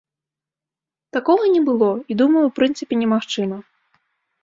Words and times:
Такога 1.17 1.45
не 1.57 1.61
было, 1.69 1.91
і 2.11 2.19
думаю, 2.25 2.43
у 2.51 2.55
прынцыпе 2.59 2.93
немагчыма. 3.07 3.57